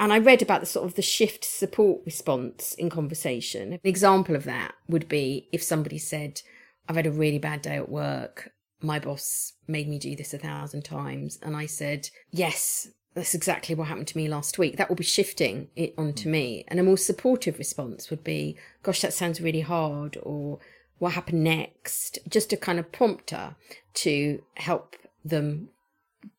and 0.00 0.14
I 0.14 0.18
read 0.18 0.40
about 0.40 0.60
the 0.60 0.66
sort 0.66 0.86
of 0.86 0.94
the 0.94 1.02
shift 1.02 1.44
support 1.44 2.00
response 2.06 2.72
in 2.74 2.88
conversation. 2.88 3.74
An 3.74 3.80
example 3.84 4.34
of 4.34 4.44
that 4.44 4.74
would 4.88 5.08
be 5.08 5.46
if 5.52 5.62
somebody 5.62 5.98
said, 5.98 6.40
I've 6.88 6.96
had 6.96 7.06
a 7.06 7.12
really 7.12 7.38
bad 7.38 7.60
day 7.60 7.76
at 7.76 7.90
work. 7.90 8.50
My 8.80 8.98
boss 8.98 9.52
made 9.68 9.88
me 9.88 9.98
do 9.98 10.16
this 10.16 10.32
a 10.32 10.38
thousand 10.38 10.86
times. 10.86 11.38
And 11.42 11.54
I 11.54 11.66
said, 11.66 12.08
Yes, 12.30 12.88
that's 13.12 13.34
exactly 13.34 13.74
what 13.74 13.88
happened 13.88 14.08
to 14.08 14.16
me 14.16 14.26
last 14.26 14.58
week. 14.58 14.78
That 14.78 14.88
will 14.88 14.96
be 14.96 15.04
shifting 15.04 15.68
it 15.76 15.92
onto 15.98 16.30
mm. 16.30 16.32
me. 16.32 16.64
And 16.68 16.80
a 16.80 16.82
more 16.82 16.96
supportive 16.96 17.58
response 17.58 18.08
would 18.08 18.24
be, 18.24 18.56
Gosh, 18.82 19.02
that 19.02 19.12
sounds 19.12 19.38
really 19.42 19.60
hard. 19.60 20.16
Or 20.22 20.60
what 20.98 21.12
happened 21.12 21.44
next? 21.44 22.18
Just 22.26 22.54
a 22.54 22.56
kind 22.56 22.78
of 22.78 22.90
prompter 22.90 23.54
to 23.94 24.42
help 24.54 24.96
them 25.22 25.68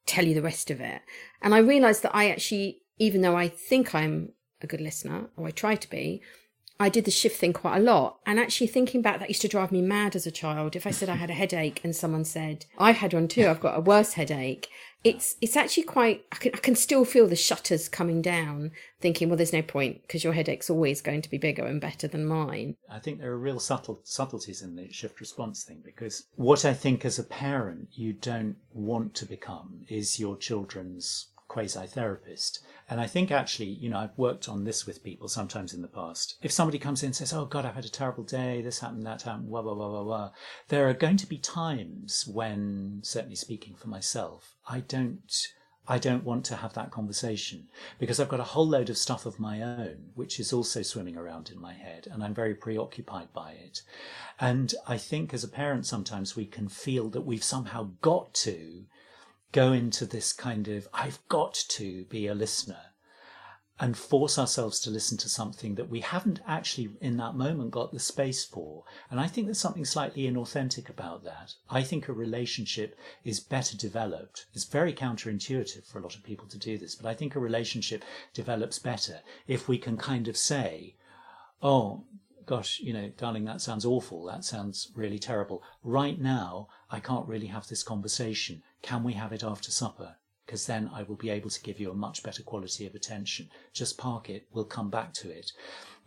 tell 0.07 0.25
you 0.25 0.33
the 0.33 0.41
rest 0.41 0.71
of 0.71 0.81
it. 0.81 1.03
And 1.43 1.53
I 1.53 1.59
realized 1.59 2.01
that 2.03 2.15
I 2.15 2.31
actually, 2.31 2.80
even 3.01 3.21
though 3.21 3.35
I 3.35 3.47
think 3.47 3.95
I'm 3.95 4.33
a 4.61 4.67
good 4.67 4.79
listener, 4.79 5.25
or 5.35 5.47
I 5.47 5.51
try 5.51 5.73
to 5.73 5.89
be, 5.89 6.21
I 6.79 6.87
did 6.87 7.05
the 7.05 7.11
shift 7.11 7.39
thing 7.39 7.51
quite 7.51 7.77
a 7.77 7.81
lot. 7.81 8.19
And 8.27 8.39
actually 8.39 8.67
thinking 8.67 9.01
back, 9.01 9.19
that 9.19 9.27
used 9.27 9.41
to 9.41 9.47
drive 9.47 9.71
me 9.71 9.81
mad 9.81 10.15
as 10.15 10.27
a 10.27 10.31
child. 10.31 10.75
If 10.75 10.85
I 10.85 10.91
said 10.91 11.09
I 11.09 11.15
had 11.15 11.31
a 11.31 11.33
headache 11.33 11.81
and 11.83 11.95
someone 11.95 12.25
said, 12.25 12.65
I've 12.77 12.97
had 12.97 13.15
one 13.15 13.27
too, 13.27 13.47
I've 13.47 13.59
got 13.59 13.75
a 13.75 13.81
worse 13.81 14.13
headache. 14.13 14.69
It's, 15.03 15.35
it's 15.41 15.55
actually 15.55 15.83
quite, 15.83 16.25
I 16.31 16.35
can, 16.35 16.51
I 16.53 16.59
can 16.59 16.75
still 16.75 17.03
feel 17.03 17.27
the 17.27 17.35
shutters 17.35 17.89
coming 17.89 18.21
down 18.21 18.69
thinking, 18.99 19.29
well, 19.29 19.37
there's 19.37 19.51
no 19.51 19.63
point 19.63 20.03
because 20.03 20.23
your 20.23 20.33
headache's 20.33 20.69
always 20.69 21.01
going 21.01 21.23
to 21.23 21.29
be 21.29 21.39
bigger 21.39 21.65
and 21.65 21.81
better 21.81 22.07
than 22.07 22.27
mine. 22.27 22.75
I 22.87 22.99
think 22.99 23.17
there 23.17 23.31
are 23.31 23.37
real 23.39 23.59
subtle 23.59 24.01
subtleties 24.03 24.61
in 24.61 24.75
the 24.75 24.91
shift 24.91 25.19
response 25.19 25.63
thing 25.63 25.81
because 25.83 26.27
what 26.35 26.65
I 26.65 26.75
think 26.75 27.03
as 27.03 27.17
a 27.17 27.23
parent 27.23 27.87
you 27.93 28.13
don't 28.13 28.57
want 28.73 29.15
to 29.15 29.25
become 29.25 29.85
is 29.89 30.19
your 30.19 30.37
children's 30.37 31.29
quasi 31.51 31.85
therapist. 31.85 32.59
And 32.89 33.01
I 33.01 33.07
think 33.07 33.29
actually, 33.29 33.67
you 33.67 33.89
know, 33.89 33.97
I've 33.97 34.17
worked 34.17 34.47
on 34.47 34.63
this 34.63 34.87
with 34.87 35.03
people 35.03 35.27
sometimes 35.27 35.73
in 35.73 35.81
the 35.81 35.89
past. 35.89 36.37
If 36.41 36.53
somebody 36.53 36.79
comes 36.79 37.03
in 37.03 37.07
and 37.07 37.15
says, 37.15 37.33
Oh 37.33 37.43
God, 37.43 37.65
I've 37.65 37.75
had 37.75 37.83
a 37.83 37.89
terrible 37.89 38.23
day, 38.23 38.61
this 38.61 38.79
happened, 38.79 39.05
that 39.05 39.23
happened, 39.23 39.49
blah, 39.49 39.61
blah, 39.61 39.75
blah, 39.75 39.89
blah, 39.89 40.03
blah, 40.03 40.31
there 40.69 40.87
are 40.87 40.93
going 40.93 41.17
to 41.17 41.27
be 41.27 41.37
times 41.37 42.25
when, 42.25 43.01
certainly 43.03 43.35
speaking 43.35 43.75
for 43.75 43.89
myself, 43.89 44.55
I 44.67 44.79
don't. 44.79 45.47
I 45.87 45.97
don't 45.97 46.23
want 46.23 46.45
to 46.45 46.57
have 46.57 46.73
that 46.75 46.91
conversation 46.91 47.67
because 47.99 48.19
I've 48.19 48.29
got 48.29 48.39
a 48.39 48.53
whole 48.53 48.67
load 48.67 48.89
of 48.91 48.99
stuff 48.99 49.25
of 49.25 49.39
my 49.39 49.61
own, 49.61 50.11
which 50.13 50.39
is 50.39 50.53
also 50.53 50.83
swimming 50.83 51.17
around 51.17 51.49
in 51.49 51.59
my 51.59 51.73
head, 51.73 52.07
and 52.09 52.23
I'm 52.23 52.35
very 52.35 52.53
preoccupied 52.53 53.33
by 53.33 53.53
it. 53.53 53.81
And 54.39 54.73
I 54.87 54.97
think 54.97 55.33
as 55.33 55.43
a 55.43 55.49
parent, 55.49 55.87
sometimes 55.87 56.35
we 56.35 56.45
can 56.45 56.69
feel 56.69 57.09
that 57.09 57.25
we've 57.25 57.43
somehow 57.43 57.89
got 57.99 58.33
to 58.45 58.85
go 59.51 59.73
into 59.73 60.05
this 60.05 60.33
kind 60.33 60.67
of, 60.67 60.87
I've 60.93 61.19
got 61.27 61.53
to 61.69 62.05
be 62.05 62.27
a 62.27 62.35
listener 62.35 62.77
and 63.81 63.97
force 63.97 64.37
ourselves 64.37 64.79
to 64.79 64.91
listen 64.91 65.17
to 65.17 65.27
something 65.27 65.73
that 65.73 65.89
we 65.89 66.01
haven't 66.01 66.39
actually 66.45 66.91
in 67.01 67.17
that 67.17 67.33
moment 67.33 67.71
got 67.71 67.91
the 67.91 67.99
space 67.99 68.45
for. 68.45 68.83
And 69.09 69.19
I 69.19 69.25
think 69.25 69.47
there's 69.47 69.59
something 69.59 69.85
slightly 69.85 70.29
inauthentic 70.29 70.87
about 70.87 71.23
that. 71.23 71.55
I 71.67 71.81
think 71.81 72.07
a 72.07 72.13
relationship 72.13 72.95
is 73.23 73.39
better 73.39 73.75
developed. 73.75 74.45
It's 74.53 74.65
very 74.65 74.93
counterintuitive 74.93 75.87
for 75.87 75.97
a 75.97 76.03
lot 76.03 76.15
of 76.15 76.23
people 76.23 76.47
to 76.49 76.59
do 76.59 76.77
this, 76.77 76.93
but 76.93 77.09
I 77.09 77.15
think 77.15 77.35
a 77.35 77.39
relationship 77.39 78.05
develops 78.35 78.77
better 78.77 79.21
if 79.47 79.67
we 79.67 79.79
can 79.79 79.97
kind 79.97 80.27
of 80.27 80.37
say, 80.37 80.95
oh, 81.63 82.03
gosh, 82.51 82.81
you 82.81 82.91
know, 82.91 83.09
darling, 83.15 83.45
that 83.45 83.61
sounds 83.61 83.85
awful. 83.85 84.25
That 84.25 84.43
sounds 84.43 84.91
really 84.93 85.19
terrible. 85.19 85.63
Right 85.85 86.19
now, 86.19 86.67
I 86.89 86.99
can't 86.99 87.25
really 87.25 87.47
have 87.47 87.69
this 87.69 87.81
conversation. 87.81 88.61
Can 88.81 89.03
we 89.03 89.13
have 89.13 89.31
it 89.31 89.41
after 89.41 89.71
supper? 89.71 90.17
Because 90.45 90.65
then 90.65 90.91
I 90.93 91.03
will 91.03 91.15
be 91.15 91.29
able 91.29 91.49
to 91.49 91.61
give 91.61 91.79
you 91.79 91.91
a 91.91 91.95
much 91.95 92.23
better 92.23 92.43
quality 92.43 92.85
of 92.85 92.93
attention. 92.93 93.49
Just 93.71 93.97
park 93.97 94.29
it, 94.29 94.47
we'll 94.51 94.65
come 94.65 94.89
back 94.89 95.13
to 95.13 95.31
it. 95.31 95.53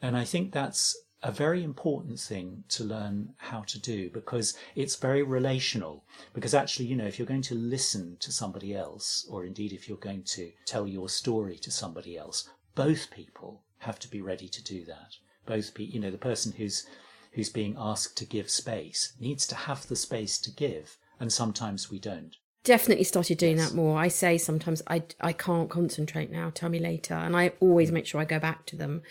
And 0.03 0.19
I 0.19 0.25
think 0.25 0.53
that's 0.53 0.95
a 1.23 1.33
very 1.33 1.65
important 1.65 2.21
thing 2.21 2.65
to 2.69 2.85
learn 2.85 3.33
how 3.39 3.63
to 3.63 3.81
do 3.81 4.11
because 4.11 4.55
it's 4.77 4.97
very 4.97 5.23
relational. 5.23 6.05
Because 6.35 6.53
actually, 6.53 6.85
you 6.85 6.97
know, 6.97 7.07
if 7.07 7.19
you're 7.19 7.35
going 7.35 7.41
to 7.41 7.55
listen 7.55 8.19
to 8.21 8.31
somebody 8.31 8.75
else, 8.75 9.27
or 9.31 9.47
indeed 9.47 9.73
if 9.73 9.89
you're 9.89 9.97
going 9.97 10.25
to 10.25 10.53
tell 10.67 10.87
your 10.87 11.09
story 11.09 11.57
to 11.57 11.71
somebody 11.71 12.19
else, 12.19 12.51
both 12.75 13.11
people 13.11 13.63
have 13.79 13.99
to 14.01 14.11
be 14.11 14.21
ready 14.21 14.47
to 14.49 14.63
do 14.63 14.85
that. 14.85 15.17
Both, 15.47 15.75
be, 15.75 15.85
you 15.85 16.01
know, 16.01 16.11
the 16.11 16.19
person 16.19 16.53
who's 16.53 16.87
who's 17.33 17.49
being 17.49 17.77
asked 17.79 18.17
to 18.19 18.25
give 18.25 18.49
space 18.49 19.13
needs 19.19 19.47
to 19.49 19.55
have 19.55 19.89
the 19.89 19.97
space 19.97 20.39
to 20.39 20.51
give, 20.51 20.97
and 21.19 21.33
sometimes 21.33 21.91
we 21.91 21.99
don't 21.99 22.37
definitely 22.65 23.05
started 23.05 23.37
doing 23.39 23.59
yes. 23.59 23.71
that 23.71 23.77
more. 23.77 23.99
I 23.99 24.09
say 24.09 24.39
sometimes 24.39 24.83
I 24.89 25.05
I 25.21 25.33
can't 25.33 25.71
concentrate 25.71 26.31
now. 26.31 26.51
Tell 26.53 26.71
me 26.71 26.79
later, 26.79 27.15
and 27.15 27.37
I 27.37 27.53
always 27.61 27.93
make 27.93 28.07
sure 28.07 28.21
I 28.21 28.25
go 28.25 28.39
back 28.39 28.67
to 28.67 28.77
them 28.77 29.03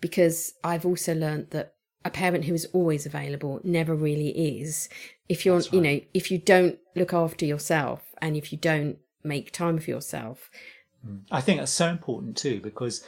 because 0.00 0.54
I've 0.64 0.86
also 0.86 1.14
learned 1.14 1.50
that 1.50 1.74
a 2.04 2.10
parent 2.10 2.46
who 2.46 2.54
is 2.54 2.66
always 2.72 3.04
available 3.04 3.60
never 3.62 3.94
really 3.94 4.60
is. 4.60 4.88
If 5.28 5.44
you're, 5.44 5.56
right. 5.56 5.72
you 5.72 5.80
know, 5.80 6.00
if 6.14 6.30
you 6.30 6.38
don't 6.38 6.78
look 6.96 7.12
after 7.12 7.44
yourself 7.44 8.02
and 8.22 8.36
if 8.36 8.52
you 8.52 8.58
don't 8.58 8.98
make 9.22 9.52
time 9.52 9.78
for 9.78 9.90
yourself. 9.90 10.50
Mm. 11.06 11.20
I 11.30 11.40
think 11.40 11.58
that's 11.58 11.72
so 11.72 11.88
important 11.88 12.36
too 12.36 12.60
because 12.60 13.04